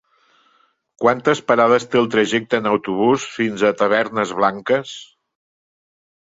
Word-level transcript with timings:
Quantes 1.03 1.41
parades 1.51 1.85
té 1.91 1.99
el 2.01 2.09
trajecte 2.15 2.61
en 2.63 2.69
autobús 2.71 3.27
fins 3.35 3.67
a 3.69 3.71
Tavernes 3.83 4.33
Blanques? 4.41 4.97